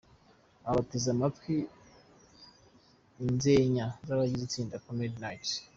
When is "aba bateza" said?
0.65-1.07